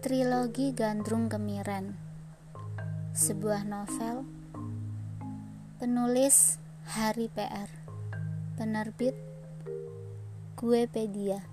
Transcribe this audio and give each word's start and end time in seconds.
Trilogi 0.00 0.72
Gandrung 0.72 1.28
Kemiren 1.28 1.92
Sebuah 3.12 3.68
novel. 3.68 4.24
Penulis 5.76 6.56
Hari 6.96 7.28
PR 7.28 7.68
Penerbit 8.56 9.12
Guepedia. 10.56 11.44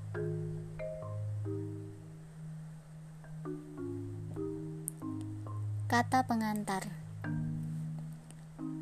Kata 5.91 6.23
pengantar. 6.23 6.87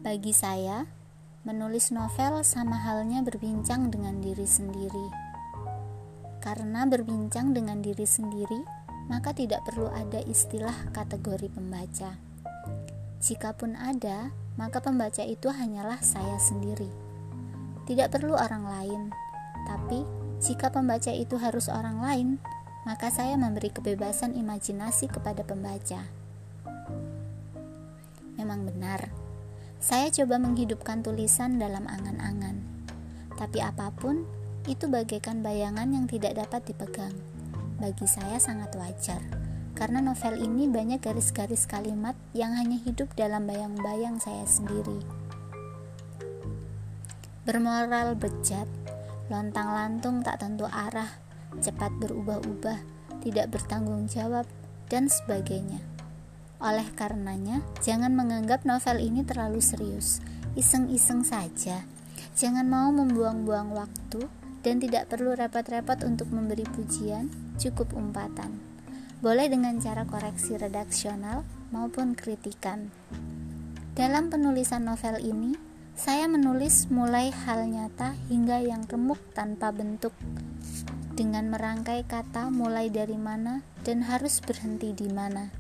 Bagi 0.06 0.34
saya, 0.38 0.86
menulis 1.42 1.90
novel 1.90 2.46
sama 2.46 2.86
halnya 2.86 3.26
berbincang 3.26 3.90
dengan 3.90 4.22
diri 4.22 4.46
sendiri. 4.46 5.10
Karena 6.38 6.86
berbincang 6.86 7.58
dengan 7.58 7.82
diri 7.82 8.06
sendiri 8.06 8.75
maka 9.06 9.38
tidak 9.38 9.62
perlu 9.66 9.86
ada 9.94 10.18
istilah 10.26 10.74
kategori 10.90 11.54
pembaca. 11.54 12.18
Jikapun 13.22 13.78
ada, 13.78 14.34
maka 14.58 14.82
pembaca 14.82 15.22
itu 15.22 15.50
hanyalah 15.50 16.02
saya 16.02 16.38
sendiri. 16.42 16.90
Tidak 17.86 18.10
perlu 18.10 18.34
orang 18.34 18.66
lain, 18.66 19.02
tapi 19.70 20.02
jika 20.42 20.74
pembaca 20.74 21.14
itu 21.14 21.38
harus 21.38 21.70
orang 21.70 22.02
lain, 22.02 22.30
maka 22.86 23.10
saya 23.14 23.38
memberi 23.38 23.70
kebebasan 23.70 24.34
imajinasi 24.34 25.10
kepada 25.10 25.46
pembaca. 25.46 26.06
Memang 28.38 28.66
benar, 28.66 29.10
saya 29.78 30.10
coba 30.10 30.42
menghidupkan 30.42 31.06
tulisan 31.06 31.62
dalam 31.62 31.86
angan-angan, 31.86 32.62
tapi 33.38 33.62
apa 33.62 33.94
pun 33.94 34.26
itu 34.66 34.90
bagaikan 34.90 35.46
bayangan 35.46 35.94
yang 35.94 36.06
tidak 36.10 36.42
dapat 36.42 36.74
dipegang 36.74 37.14
bagi 37.76 38.08
saya 38.08 38.40
sangat 38.40 38.72
wajar 38.80 39.20
karena 39.76 40.00
novel 40.00 40.40
ini 40.40 40.72
banyak 40.72 41.04
garis-garis 41.04 41.68
kalimat 41.68 42.16
yang 42.32 42.56
hanya 42.56 42.80
hidup 42.80 43.12
dalam 43.20 43.44
bayang-bayang 43.44 44.18
saya 44.24 44.48
sendiri. 44.48 45.04
Bermoral 47.44 48.16
bejat, 48.16 48.66
lontang-lantung 49.28 50.24
tak 50.24 50.42
tentu 50.42 50.66
arah, 50.66 51.20
cepat 51.60 51.92
berubah-ubah, 52.00 52.80
tidak 53.22 53.52
bertanggung 53.52 54.08
jawab, 54.08 54.48
dan 54.88 55.12
sebagainya. 55.12 55.84
Oleh 56.64 56.88
karenanya, 56.96 57.60
jangan 57.84 58.16
menganggap 58.16 58.64
novel 58.64 58.98
ini 59.04 59.28
terlalu 59.28 59.60
serius, 59.60 60.24
iseng-iseng 60.56 61.22
saja. 61.28 61.84
Jangan 62.34 62.66
mau 62.66 62.90
membuang-buang 62.96 63.76
waktu 63.76 64.26
dan 64.66 64.82
tidak 64.82 65.14
perlu 65.14 65.38
repot-repot 65.38 66.02
untuk 66.02 66.34
memberi 66.34 66.66
pujian, 66.66 67.30
cukup 67.62 67.94
umpatan. 67.94 68.58
Boleh 69.22 69.46
dengan 69.46 69.78
cara 69.78 70.10
koreksi 70.10 70.58
redaksional 70.58 71.46
maupun 71.70 72.18
kritikan. 72.18 72.90
Dalam 73.94 74.34
penulisan 74.34 74.90
novel 74.90 75.22
ini, 75.22 75.54
saya 75.94 76.26
menulis 76.26 76.90
mulai 76.90 77.30
hal 77.30 77.70
nyata 77.70 78.18
hingga 78.28 78.60
yang 78.66 78.84
remuk 78.90 79.22
tanpa 79.38 79.70
bentuk, 79.70 80.12
dengan 81.16 81.48
merangkai 81.48 82.04
kata 82.04 82.52
mulai 82.52 82.92
dari 82.92 83.16
mana 83.16 83.64
dan 83.88 84.04
harus 84.04 84.44
berhenti 84.44 84.92
di 84.92 85.08
mana. 85.08 85.54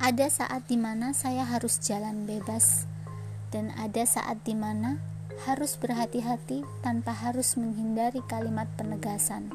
Ada 0.00 0.30
saat 0.30 0.70
di 0.70 0.78
mana 0.80 1.12
saya 1.12 1.44
harus 1.44 1.82
jalan 1.82 2.24
bebas, 2.24 2.88
dan 3.52 3.74
ada 3.76 4.06
saat 4.08 4.40
di 4.46 4.56
mana 4.56 5.15
harus 5.44 5.78
berhati-hati 5.78 6.64
tanpa 6.80 7.12
harus 7.12 7.54
menghindari 7.54 8.24
kalimat 8.26 8.66
penegasan. 8.74 9.52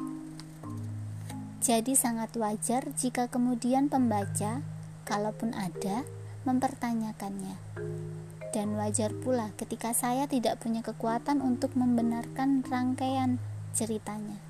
Jadi 1.62 1.94
sangat 1.94 2.34
wajar 2.34 2.90
jika 2.98 3.30
kemudian 3.30 3.86
pembaca, 3.86 4.66
kalaupun 5.06 5.54
ada, 5.54 6.02
mempertanyakannya. 6.42 7.54
Dan 8.50 8.74
wajar 8.76 9.14
pula 9.14 9.54
ketika 9.54 9.94
saya 9.94 10.26
tidak 10.26 10.58
punya 10.60 10.82
kekuatan 10.82 11.38
untuk 11.40 11.72
membenarkan 11.78 12.66
rangkaian 12.66 13.38
ceritanya. 13.72 14.42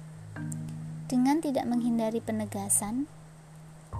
Dengan 1.07 1.45
tidak 1.45 1.69
menghindari 1.69 2.25
penegasan, 2.25 3.07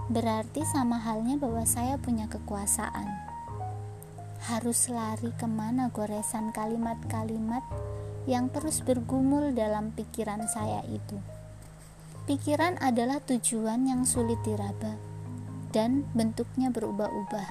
berarti 0.09 0.65
sama 0.65 0.97
halnya 0.97 1.37
bahwa 1.37 1.63
saya 1.69 2.01
punya 2.01 2.27
kekuasaan 2.33 3.32
harus 4.43 4.91
lari 4.91 5.31
ke 5.39 5.47
mana 5.47 5.87
goresan 5.95 6.51
kalimat-kalimat 6.51 7.63
yang 8.27 8.51
terus 8.51 8.83
bergumul 8.83 9.55
dalam 9.55 9.95
pikiran 9.95 10.51
saya 10.51 10.83
itu. 10.91 11.19
Pikiran 12.27 12.79
adalah 12.83 13.23
tujuan 13.23 13.87
yang 13.87 14.03
sulit 14.03 14.39
diraba 14.43 14.99
dan 15.71 16.07
bentuknya 16.15 16.75
berubah-ubah. 16.75 17.49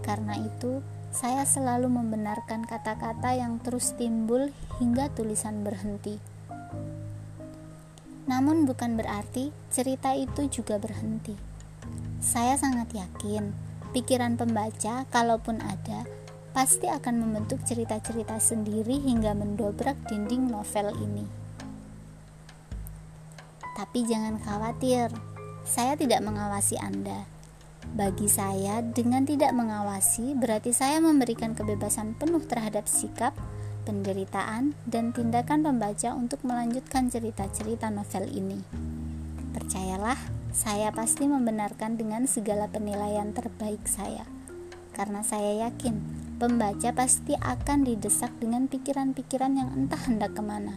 Karena 0.00 0.36
itu, 0.40 0.80
saya 1.12 1.44
selalu 1.44 1.92
membenarkan 1.92 2.64
kata-kata 2.64 3.36
yang 3.36 3.60
terus 3.60 3.92
timbul 3.96 4.48
hingga 4.80 5.12
tulisan 5.12 5.60
berhenti. 5.60 6.16
Namun 8.24 8.64
bukan 8.64 8.96
berarti 8.96 9.52
cerita 9.68 10.16
itu 10.16 10.48
juga 10.48 10.80
berhenti. 10.80 11.36
Saya 12.24 12.56
sangat 12.56 12.92
yakin 12.96 13.72
pikiran 13.92 14.40
pembaca, 14.40 15.04
kalaupun 15.12 15.60
ada, 15.60 16.08
pasti 16.52 16.84
akan 16.88 17.24
membentuk 17.24 17.64
cerita-cerita 17.64 18.36
sendiri 18.36 19.00
hingga 19.00 19.32
mendobrak 19.32 19.96
dinding 20.08 20.52
novel 20.52 20.92
ini. 21.00 21.24
Tapi 23.72 24.04
jangan 24.04 24.36
khawatir, 24.36 25.08
saya 25.64 25.96
tidak 25.96 26.20
mengawasi 26.20 26.76
Anda. 26.76 27.24
Bagi 27.96 28.28
saya, 28.30 28.84
dengan 28.84 29.26
tidak 29.26 29.50
mengawasi 29.56 30.38
berarti 30.38 30.70
saya 30.70 31.02
memberikan 31.02 31.56
kebebasan 31.56 32.14
penuh 32.14 32.44
terhadap 32.44 32.86
sikap, 32.86 33.34
penderitaan, 33.88 34.76
dan 34.86 35.10
tindakan 35.10 35.66
pembaca 35.66 36.14
untuk 36.14 36.44
melanjutkan 36.46 37.10
cerita-cerita 37.10 37.90
novel 37.90 38.28
ini. 38.30 38.60
Percayalah, 39.56 40.20
saya 40.52 40.92
pasti 40.92 41.26
membenarkan 41.26 41.96
dengan 41.96 42.28
segala 42.28 42.68
penilaian 42.68 43.32
terbaik 43.32 43.82
saya, 43.88 44.28
karena 44.94 45.24
saya 45.24 45.66
yakin 45.68 46.22
pembaca 46.42 46.90
pasti 46.90 47.38
akan 47.38 47.86
didesak 47.86 48.34
dengan 48.42 48.66
pikiran-pikiran 48.66 49.62
yang 49.62 49.70
entah 49.78 50.02
hendak 50.10 50.34
ke 50.34 50.42
mana. 50.42 50.74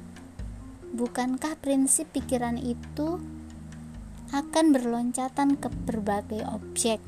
Bukankah 0.93 1.57
prinsip 1.57 2.05
pikiran 2.13 2.61
itu 2.61 3.17
akan 4.29 4.65
berloncatan 4.69 5.57
ke 5.57 5.73
berbagai 5.89 6.45
objek, 6.53 7.01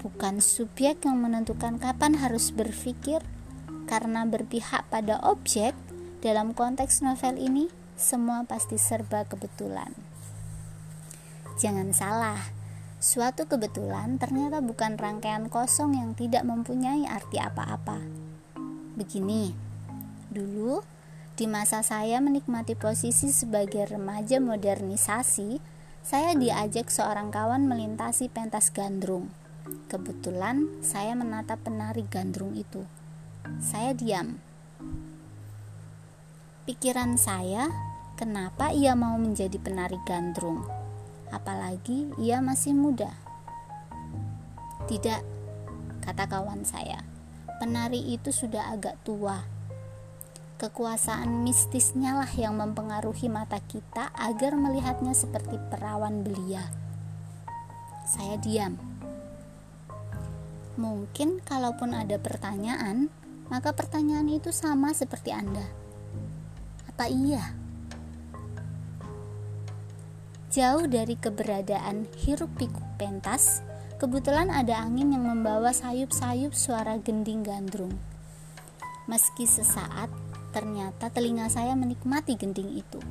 bukan 0.00 0.40
subjek 0.40 1.04
yang 1.04 1.20
menentukan 1.20 1.76
kapan 1.76 2.16
harus 2.16 2.56
berpikir, 2.56 3.20
karena 3.84 4.24
berpihak 4.24 4.88
pada 4.88 5.20
objek 5.20 5.76
dalam 6.24 6.56
konteks 6.56 7.04
novel 7.04 7.36
ini, 7.36 7.68
semua 8.00 8.48
pasti 8.48 8.80
serba 8.80 9.28
kebetulan. 9.28 9.92
Jangan 11.60 11.92
salah, 11.92 12.40
Suatu 13.04 13.44
kebetulan 13.44 14.16
ternyata 14.16 14.64
bukan 14.64 14.96
rangkaian 14.96 15.52
kosong 15.52 15.92
yang 15.92 16.16
tidak 16.16 16.40
mempunyai 16.48 17.04
arti 17.04 17.36
apa-apa. 17.36 18.00
Begini, 18.96 19.52
dulu 20.32 20.80
di 21.36 21.44
masa 21.44 21.84
saya 21.84 22.24
menikmati 22.24 22.72
posisi 22.72 23.28
sebagai 23.28 23.92
remaja 23.92 24.40
modernisasi, 24.40 25.60
saya 26.00 26.32
diajak 26.32 26.88
seorang 26.88 27.28
kawan 27.28 27.68
melintasi 27.68 28.32
pentas 28.32 28.72
gandrung. 28.72 29.28
Kebetulan 29.92 30.64
saya 30.80 31.12
menatap 31.12 31.60
penari 31.60 32.08
gandrung 32.08 32.56
itu. 32.56 32.88
Saya 33.60 33.92
diam. 33.92 34.40
Pikiran 36.64 37.20
saya, 37.20 37.68
kenapa 38.16 38.72
ia 38.72 38.96
mau 38.96 39.20
menjadi 39.20 39.60
penari 39.60 40.00
gandrung? 40.08 40.64
Apalagi 41.34 42.14
ia 42.22 42.38
masih 42.38 42.70
muda. 42.72 43.10
Tidak, 44.86 45.20
kata 46.06 46.24
kawan 46.30 46.62
saya, 46.62 47.02
penari 47.58 47.98
itu 48.14 48.30
sudah 48.30 48.70
agak 48.70 48.94
tua. 49.02 49.42
Kekuasaan 50.54 51.42
mistisnya 51.42 52.14
lah 52.14 52.30
yang 52.30 52.54
mempengaruhi 52.54 53.26
mata 53.26 53.58
kita 53.58 54.14
agar 54.14 54.54
melihatnya 54.54 55.10
seperti 55.10 55.58
perawan 55.68 56.22
belia. 56.22 56.62
Saya 58.06 58.38
diam. 58.38 58.78
Mungkin 60.78 61.42
kalaupun 61.42 61.96
ada 61.96 62.20
pertanyaan, 62.22 63.10
maka 63.50 63.74
pertanyaan 63.74 64.30
itu 64.30 64.54
sama 64.54 64.94
seperti 64.94 65.34
Anda. 65.34 65.66
Apa 66.90 67.10
iya? 67.10 67.63
Jauh 70.54 70.86
dari 70.86 71.18
keberadaan 71.18 72.06
hiruk 72.14 72.54
pikuk 72.54 72.86
pentas, 72.94 73.58
kebetulan 73.98 74.54
ada 74.54 74.86
angin 74.86 75.10
yang 75.10 75.26
membawa 75.26 75.74
sayup-sayup 75.74 76.54
suara 76.54 76.94
gending 77.02 77.42
gandrung. 77.42 77.90
Meski 79.10 79.50
sesaat, 79.50 80.14
ternyata 80.54 81.10
telinga 81.10 81.50
saya 81.50 81.74
menikmati 81.74 82.38
gending 82.38 82.70
itu. 82.70 83.02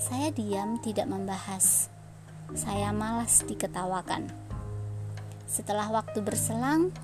Saya 0.00 0.32
diam 0.32 0.80
tidak 0.80 1.12
membahas. 1.12 1.92
saya 2.56 2.96
malas 2.96 3.44
diketawakan. 3.44 4.32
Setelah 5.44 5.92
waktu 5.92 6.24
berselang, 6.24 6.96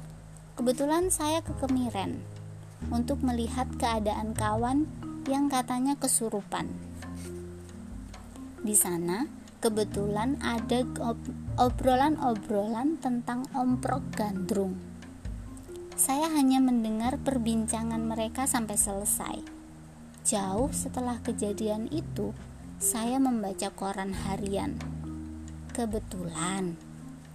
kebetulan 0.56 1.12
saya 1.12 1.44
ke 1.44 1.52
Kemiren 1.60 2.16
untuk 2.88 3.20
melihat 3.20 3.68
keadaan 3.76 4.32
kawan 4.32 4.88
yang 5.28 5.52
katanya 5.52 6.00
kesurupan. 6.00 6.94
Di 8.64 8.72
sana, 8.72 9.28
kebetulan 9.60 10.40
ada 10.40 10.88
obrolan-obrolan 11.60 12.96
tentang 12.96 13.44
omprok 13.52 14.00
gandrung. 14.16 14.80
Saya 15.92 16.32
hanya 16.32 16.64
mendengar 16.64 17.20
perbincangan 17.20 18.00
mereka 18.00 18.48
sampai 18.48 18.80
selesai. 18.80 19.36
Jauh 20.24 20.72
setelah 20.72 21.20
kejadian 21.20 21.92
itu, 21.92 22.32
saya 22.80 23.20
membaca 23.20 23.68
koran 23.68 24.16
harian. 24.16 24.80
Kebetulan, 25.76 26.80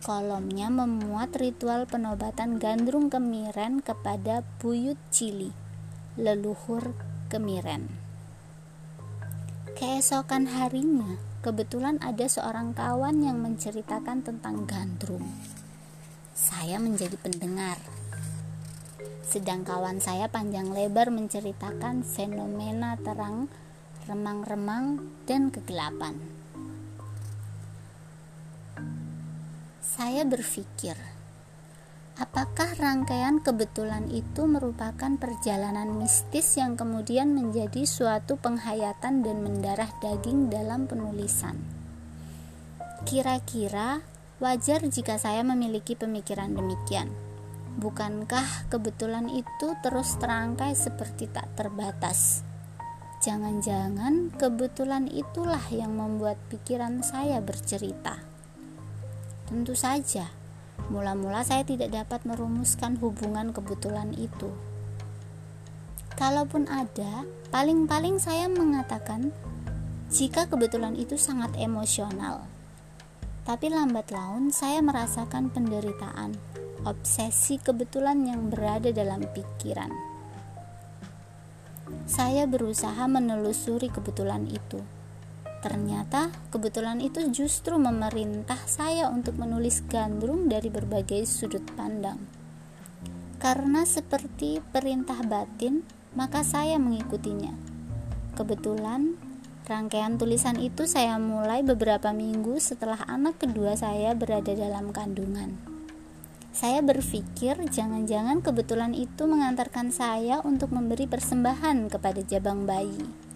kolomnya 0.02 0.74
memuat 0.74 1.38
ritual 1.38 1.86
penobatan 1.86 2.58
gandrung 2.58 3.14
kemiren 3.14 3.86
kepada 3.86 4.42
Buyut 4.58 4.98
Cili, 5.14 5.54
leluhur 6.18 6.98
kemiren. 7.30 8.09
Keesokan 9.80 10.52
harinya, 10.60 11.16
kebetulan 11.40 12.04
ada 12.04 12.28
seorang 12.28 12.76
kawan 12.76 13.24
yang 13.24 13.40
menceritakan 13.40 14.20
tentang 14.28 14.68
gandrung. 14.68 15.24
Saya 16.36 16.84
menjadi 16.84 17.16
pendengar. 17.16 17.80
Sedang 19.24 19.64
kawan 19.64 20.04
saya 20.04 20.28
panjang 20.28 20.76
lebar 20.76 21.16
menceritakan 21.16 22.04
fenomena 22.04 23.00
terang, 23.00 23.48
remang-remang, 24.04 25.00
dan 25.24 25.48
kegelapan. 25.48 26.20
Saya 29.80 30.28
berpikir, 30.28 31.00
Apakah 32.20 32.76
rangkaian 32.76 33.40
kebetulan 33.40 34.12
itu 34.12 34.44
merupakan 34.44 35.16
perjalanan 35.16 35.88
mistis 35.96 36.60
yang 36.60 36.76
kemudian 36.76 37.32
menjadi 37.32 37.88
suatu 37.88 38.36
penghayatan 38.36 39.24
dan 39.24 39.40
mendarah 39.40 39.88
daging 40.04 40.52
dalam 40.52 40.84
penulisan? 40.84 41.56
Kira-kira 43.08 44.04
wajar 44.44 44.84
jika 44.92 45.16
saya 45.16 45.48
memiliki 45.48 45.96
pemikiran 45.96 46.52
demikian. 46.60 47.08
Bukankah 47.80 48.68
kebetulan 48.68 49.32
itu 49.32 49.80
terus 49.80 50.20
terangkai 50.20 50.76
seperti 50.76 51.32
tak 51.32 51.48
terbatas? 51.56 52.44
Jangan-jangan 53.24 54.36
kebetulan 54.36 55.08
itulah 55.08 55.64
yang 55.72 55.96
membuat 55.96 56.36
pikiran 56.52 57.00
saya 57.00 57.40
bercerita. 57.40 58.20
Tentu 59.48 59.72
saja 59.72 60.39
Mula-mula 60.88 61.44
saya 61.44 61.68
tidak 61.68 61.92
dapat 61.92 62.24
merumuskan 62.24 62.96
hubungan 63.04 63.52
kebetulan 63.52 64.16
itu. 64.16 64.48
Kalaupun 66.16 66.72
ada, 66.72 67.28
paling-paling 67.52 68.16
saya 68.24 68.48
mengatakan 68.48 69.36
jika 70.08 70.48
kebetulan 70.48 70.96
itu 70.96 71.20
sangat 71.20 71.52
emosional. 71.60 72.48
Tapi 73.44 73.68
lambat 73.68 74.16
laun 74.16 74.56
saya 74.56 74.80
merasakan 74.80 75.52
penderitaan, 75.52 76.40
obsesi 76.88 77.60
kebetulan 77.60 78.24
yang 78.24 78.48
berada 78.48 78.96
dalam 78.96 79.26
pikiran. 79.36 79.92
Saya 82.06 82.46
berusaha 82.46 83.06
menelusuri 83.10 83.90
kebetulan 83.90 84.46
itu 84.50 84.99
Ternyata 85.60 86.32
kebetulan 86.56 87.04
itu 87.04 87.28
justru 87.36 87.76
memerintah 87.76 88.60
saya 88.64 89.12
untuk 89.12 89.36
menulis 89.36 89.84
gandrung 89.92 90.48
dari 90.48 90.72
berbagai 90.72 91.28
sudut 91.28 91.64
pandang. 91.76 92.20
Karena 93.40 93.84
seperti 93.84 94.64
perintah 94.64 95.20
batin, 95.24 95.84
maka 96.16 96.44
saya 96.44 96.80
mengikutinya. 96.80 97.56
Kebetulan 98.40 99.20
rangkaian 99.68 100.16
tulisan 100.16 100.56
itu 100.58 100.88
saya 100.88 101.20
mulai 101.20 101.64
beberapa 101.64 102.16
minggu 102.16 102.56
setelah 102.58 103.04
anak 103.08 103.40
kedua 103.44 103.76
saya 103.76 104.16
berada 104.16 104.56
dalam 104.56 104.96
kandungan. 104.96 105.60
Saya 106.50 106.82
berpikir 106.82 107.62
jangan-jangan 107.70 108.42
kebetulan 108.42 108.98
itu 108.98 109.30
mengantarkan 109.30 109.94
saya 109.94 110.42
untuk 110.42 110.74
memberi 110.74 111.06
persembahan 111.06 111.88
kepada 111.94 112.26
jabang 112.26 112.66
bayi. 112.66 113.29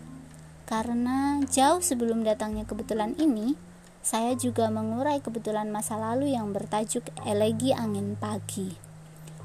Karena 0.74 1.38
jauh 1.54 1.86
sebelum 1.86 2.26
datangnya 2.26 2.66
kebetulan 2.66 3.14
ini, 3.22 3.54
saya 4.02 4.34
juga 4.34 4.74
mengurai 4.74 5.22
kebetulan 5.22 5.70
masa 5.70 6.02
lalu 6.02 6.34
yang 6.34 6.50
bertajuk 6.50 7.06
Elegi 7.30 7.78
Angin 7.78 8.18
Pagi. 8.18 8.74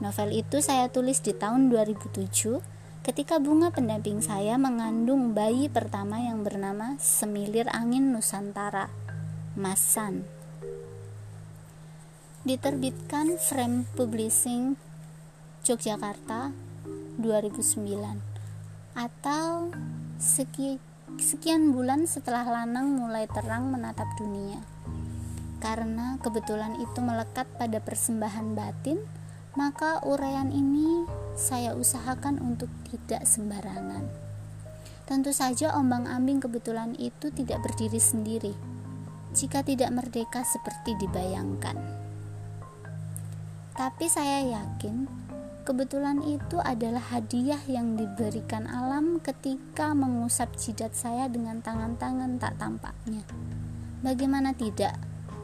Novel 0.00 0.32
itu 0.32 0.64
saya 0.64 0.88
tulis 0.88 1.20
di 1.20 1.36
tahun 1.36 1.68
2007 1.68 3.04
ketika 3.04 3.36
bunga 3.36 3.68
pendamping 3.68 4.24
saya 4.24 4.56
mengandung 4.56 5.36
bayi 5.36 5.68
pertama 5.68 6.16
yang 6.16 6.40
bernama 6.40 6.96
Semilir 6.96 7.68
Angin 7.76 8.08
Nusantara, 8.08 8.88
Masan. 9.52 10.24
Diterbitkan 12.48 13.36
Frame 13.36 13.84
Publishing 13.92 14.80
Yogyakarta 15.68 16.56
2009 17.20 18.96
atau 18.96 19.68
sekitar 20.16 20.87
sekian 21.16 21.72
bulan 21.72 22.04
setelah 22.04 22.44
Lanang 22.44 22.92
mulai 22.92 23.24
terang 23.24 23.72
menatap 23.72 24.04
dunia. 24.20 24.60
Karena 25.58 26.20
kebetulan 26.20 26.76
itu 26.76 27.00
melekat 27.00 27.48
pada 27.56 27.80
persembahan 27.80 28.52
batin, 28.52 29.00
maka 29.56 30.04
uraian 30.04 30.52
ini 30.52 31.08
saya 31.34 31.72
usahakan 31.72 32.38
untuk 32.38 32.68
tidak 32.92 33.24
sembarangan. 33.24 34.04
Tentu 35.08 35.32
saja 35.32 35.72
ombang-ambing 35.72 36.44
kebetulan 36.44 36.92
itu 37.00 37.32
tidak 37.32 37.64
berdiri 37.64 37.96
sendiri 37.96 38.52
jika 39.32 39.64
tidak 39.64 39.88
merdeka 39.92 40.44
seperti 40.44 40.96
dibayangkan. 41.00 41.76
Tapi 43.72 44.06
saya 44.10 44.42
yakin 44.58 45.06
Kebetulan 45.68 46.24
itu 46.24 46.56
adalah 46.64 47.12
hadiah 47.12 47.60
yang 47.68 47.92
diberikan 47.92 48.64
alam 48.64 49.20
ketika 49.20 49.92
mengusap 49.92 50.48
jidat 50.56 50.96
saya 50.96 51.28
dengan 51.28 51.60
tangan-tangan 51.60 52.40
tak 52.40 52.56
tampaknya. 52.56 53.20
Bagaimana 54.00 54.56
tidak? 54.56 54.96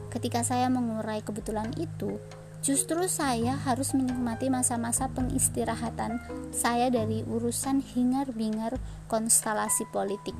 Ketika 0.09 0.41
saya 0.41 0.65
mengurai 0.65 1.21
kebetulan 1.21 1.77
itu, 1.77 2.17
justru 2.65 3.05
saya 3.05 3.53
harus 3.69 3.93
menikmati 3.93 4.49
masa-masa 4.49 5.13
pengistirahatan 5.13 6.17
saya 6.49 6.89
dari 6.89 7.21
urusan 7.21 7.85
hingar-bingar 7.85 8.81
konstelasi 9.05 9.85
politik. 9.93 10.33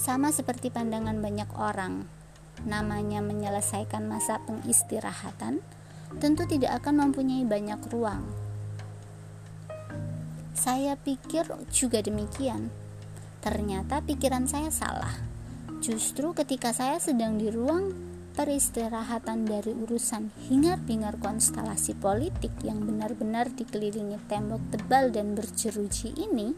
Sama 0.00 0.32
seperti 0.32 0.72
pandangan 0.72 1.20
banyak 1.20 1.52
orang, 1.52 2.08
namanya 2.64 3.20
menyelesaikan 3.20 4.08
masa 4.08 4.40
pengistirahatan, 4.48 5.60
tentu 6.16 6.48
tidak 6.48 6.80
akan 6.80 7.12
mempunyai 7.12 7.44
banyak 7.44 7.76
ruang 7.92 8.45
saya 10.56 10.96
pikir 10.96 11.44
juga 11.68 12.00
demikian. 12.00 12.72
Ternyata 13.44 14.00
pikiran 14.02 14.48
saya 14.48 14.72
salah. 14.72 15.12
Justru 15.84 16.32
ketika 16.32 16.72
saya 16.72 16.96
sedang 16.96 17.36
di 17.36 17.52
ruang 17.52 17.92
peristirahatan 18.34 19.44
dari 19.44 19.72
urusan 19.72 20.32
hingar-bingar 20.48 21.20
konstelasi 21.20 21.94
politik 21.96 22.52
yang 22.64 22.82
benar-benar 22.84 23.52
dikelilingi 23.52 24.16
tembok 24.26 24.60
tebal 24.72 25.12
dan 25.12 25.36
berjeruji 25.36 26.16
ini, 26.16 26.56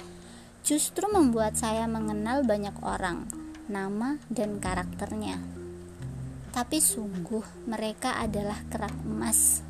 justru 0.63 1.07
membuat 1.11 1.59
saya 1.59 1.85
mengenal 1.91 2.47
banyak 2.47 2.75
orang, 2.83 3.27
nama 3.67 4.19
dan 4.31 4.63
karakternya. 4.63 5.43
Tapi 6.55 6.79
sungguh 6.83 7.69
mereka 7.69 8.19
adalah 8.19 8.59
kerak 8.71 8.95
emas. 9.05 9.61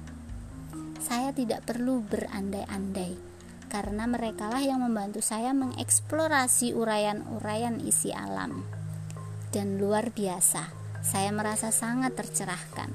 Saya 1.03 1.33
tidak 1.33 1.65
perlu 1.69 2.05
berandai-andai 2.05 3.28
karena 3.69 4.09
merekalah 4.09 4.65
yang 4.65 4.81
membantu 4.81 5.21
saya 5.21 5.53
mengeksplorasi 5.53 6.75
uraian-uraian 6.75 7.79
isi 7.85 8.11
alam. 8.11 8.65
Dan 9.53 9.79
luar 9.79 10.11
biasa, 10.13 10.73
saya 11.05 11.31
merasa 11.31 11.73
sangat 11.73 12.17
tercerahkan. 12.19 12.91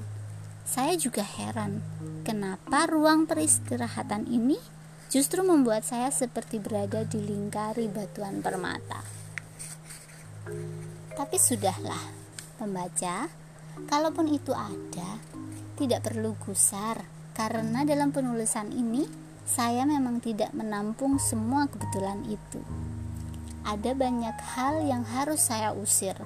Saya 0.66 0.98
juga 0.98 1.22
heran, 1.22 1.80
kenapa 2.26 2.90
ruang 2.90 3.24
peristirahatan 3.24 4.26
ini 4.28 4.58
justru 5.14 5.46
membuat 5.46 5.86
saya 5.86 6.10
seperti 6.10 6.58
berada 6.58 7.06
di 7.06 7.22
lingkari 7.22 7.86
batuan 7.86 8.42
permata. 8.42 9.00
Tapi 11.14 11.36
sudahlah, 11.38 12.02
pembaca, 12.58 13.30
kalaupun 13.86 14.26
itu 14.26 14.50
ada, 14.50 15.22
tidak 15.78 16.10
perlu 16.10 16.34
gusar 16.42 17.06
karena 17.34 17.82
dalam 17.82 18.14
penulisan 18.14 18.70
ini 18.70 19.23
saya 19.44 19.84
memang 19.84 20.24
tidak 20.24 20.56
menampung 20.56 21.20
semua 21.20 21.68
kebetulan 21.68 22.24
itu. 22.24 22.64
Ada 23.64 23.92
banyak 23.92 24.36
hal 24.56 24.84
yang 24.84 25.04
harus 25.04 25.48
saya 25.48 25.76
usir. 25.76 26.16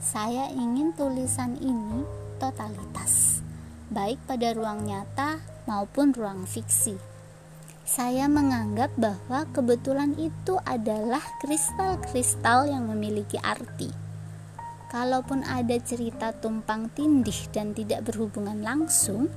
Saya 0.00 0.52
ingin 0.52 0.92
tulisan 0.92 1.56
ini 1.60 2.04
totalitas, 2.36 3.40
baik 3.88 4.20
pada 4.28 4.52
ruang 4.52 4.84
nyata 4.84 5.40
maupun 5.64 6.12
ruang 6.12 6.44
fiksi. 6.44 7.00
Saya 7.84 8.28
menganggap 8.32 8.96
bahwa 8.96 9.44
kebetulan 9.52 10.16
itu 10.16 10.56
adalah 10.64 11.20
kristal-kristal 11.40 12.68
yang 12.68 12.88
memiliki 12.88 13.36
arti. 13.40 13.92
Kalaupun 14.88 15.44
ada 15.44 15.76
cerita 15.80 16.32
tumpang 16.32 16.88
tindih 16.92 17.48
dan 17.52 17.76
tidak 17.76 18.08
berhubungan 18.08 18.64
langsung, 18.64 19.28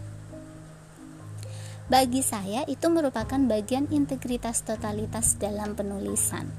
bagi 1.88 2.20
saya 2.20 2.68
itu 2.68 2.92
merupakan 2.92 3.40
bagian 3.48 3.88
integritas 3.96 4.60
totalitas 4.68 5.40
dalam 5.40 5.72
penulisan. 5.72 6.52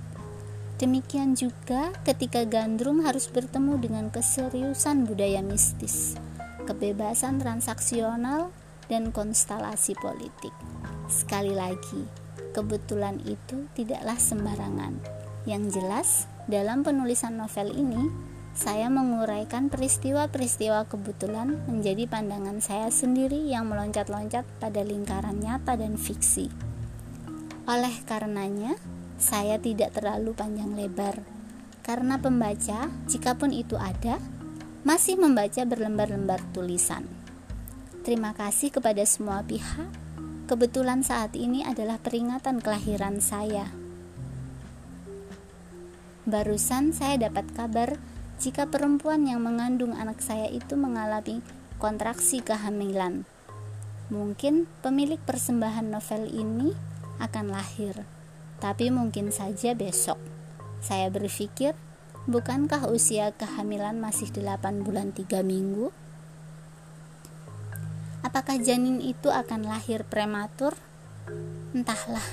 Demikian 0.81 1.37
juga 1.37 1.93
ketika 2.07 2.49
Gandrum 2.49 3.05
harus 3.05 3.29
bertemu 3.29 3.77
dengan 3.77 4.09
keseriusan 4.09 5.05
budaya 5.05 5.45
mistis, 5.45 6.17
kebebasan 6.65 7.43
transaksional, 7.43 8.49
dan 8.89 9.13
konstelasi 9.13 9.93
politik. 10.01 10.55
Sekali 11.13 11.53
lagi, 11.53 12.09
kebetulan 12.57 13.21
itu 13.29 13.69
tidaklah 13.77 14.17
sembarangan. 14.17 14.97
Yang 15.45 15.65
jelas, 15.77 16.09
dalam 16.49 16.81
penulisan 16.81 17.37
novel 17.37 17.77
ini, 17.77 18.09
saya 18.55 18.89
menguraikan 18.89 19.69
peristiwa-peristiwa 19.69 20.89
kebetulan 20.89 21.61
menjadi 21.69 22.09
pandangan 22.09 22.61
saya 22.61 22.89
sendiri 22.89 23.49
yang 23.49 23.69
meloncat-loncat 23.69 24.47
pada 24.63 24.81
lingkaran 24.85 25.41
nyata 25.41 25.77
dan 25.77 25.97
fiksi. 25.97 26.49
Oleh 27.69 27.93
karenanya, 28.09 28.79
saya 29.21 29.61
tidak 29.61 29.93
terlalu 29.99 30.33
panjang 30.33 30.73
lebar, 30.73 31.21
karena 31.85 32.21
pembaca, 32.21 32.93
jikapun 33.09 33.53
itu 33.53 33.77
ada, 33.77 34.21
masih 34.85 35.21
membaca 35.21 35.65
berlembar-lembar 35.69 36.41
tulisan. 36.57 37.05
Terima 38.09 38.33
kasih 38.33 38.73
kepada 38.73 39.05
semua 39.05 39.45
pihak. 39.45 39.89
Kebetulan 40.49 41.05
saat 41.05 41.37
ini 41.37 41.61
adalah 41.61 42.01
peringatan 42.01 42.65
kelahiran 42.65 43.21
saya. 43.21 43.69
Barusan 46.25 46.97
saya 46.97 47.21
dapat 47.29 47.53
kabar 47.53 48.01
jika 48.39 48.71
perempuan 48.71 49.27
yang 49.27 49.43
mengandung 49.43 49.99
anak 49.99 50.23
saya 50.23 50.47
itu 50.47 50.79
mengalami 50.79 51.43
kontraksi 51.83 52.39
kehamilan. 52.39 53.27
Mungkin 54.09 54.71
pemilik 54.81 55.19
persembahan 55.19 55.91
novel 55.91 56.31
ini 56.31 56.73
akan 57.19 57.51
lahir, 57.51 58.07
tapi 58.63 58.95
mungkin 58.95 59.35
saja 59.35 59.75
besok. 59.75 60.17
Saya 60.79 61.11
berpikir, 61.11 61.75
bukankah 62.31 62.87
usia 62.89 63.35
kehamilan 63.35 63.99
masih 63.99 64.31
8 64.31 64.87
bulan 64.87 65.11
3 65.11 65.43
minggu? 65.43 65.91
Apakah 68.23 68.59
janin 68.63 69.03
itu 69.03 69.35
akan 69.35 69.67
lahir 69.67 70.07
prematur? 70.07 70.79
Entahlah. 71.75 72.25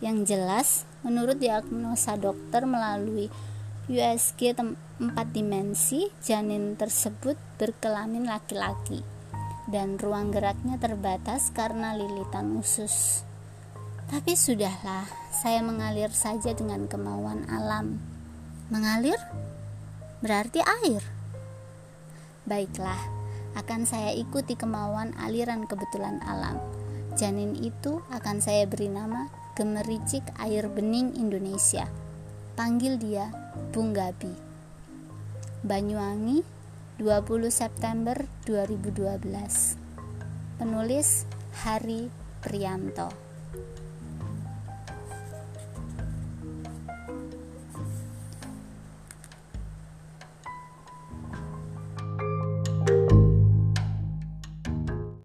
Yang 0.00 0.18
jelas, 0.32 0.68
menurut 1.04 1.36
diagnosa 1.42 2.16
dokter 2.16 2.64
melalui 2.64 3.28
USG 3.90 4.54
4 4.54 4.78
dimensi, 5.34 6.06
janin 6.22 6.78
tersebut 6.78 7.34
berkelamin 7.58 8.22
laki-laki 8.22 9.02
dan 9.66 9.98
ruang 9.98 10.30
geraknya 10.30 10.78
terbatas 10.78 11.50
karena 11.50 11.98
lilitan 11.98 12.54
usus. 12.54 13.26
Tapi 14.06 14.38
sudahlah, 14.38 15.10
saya 15.34 15.58
mengalir 15.66 16.14
saja 16.14 16.54
dengan 16.54 16.86
kemauan 16.86 17.50
alam. 17.50 17.98
Mengalir 18.70 19.18
berarti 20.22 20.62
air. 20.62 21.02
Baiklah, 22.46 23.02
akan 23.58 23.90
saya 23.90 24.14
ikuti 24.14 24.54
kemauan 24.54 25.18
aliran 25.18 25.66
kebetulan 25.66 26.22
alam. 26.22 26.62
Janin 27.18 27.58
itu 27.58 28.06
akan 28.14 28.38
saya 28.38 28.70
beri 28.70 28.86
nama 28.86 29.26
Gemericik 29.58 30.22
Air 30.38 30.70
Bening 30.70 31.18
Indonesia 31.18 31.90
panggil 32.58 32.98
dia 32.98 33.30
Bung 33.70 33.94
Gabi. 33.94 34.32
Banyuwangi, 35.60 36.40
20 36.98 37.52
September 37.52 38.16
2012. 38.48 39.76
Penulis 40.56 41.28
Hari 41.64 42.08
Prianto. 42.40 43.29